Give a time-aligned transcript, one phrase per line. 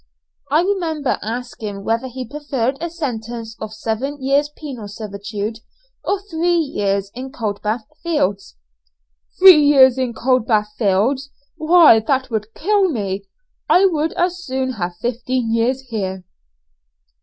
[0.49, 5.59] I remember asking whether he preferred a sentence of seven years' penal servitude,
[6.03, 8.55] or three years in Coldbath Fields?
[9.37, 11.29] "Three years in Coldbath Fields!
[11.55, 13.25] why that would kill me.
[13.69, 16.23] I would as soon have fifteen years here."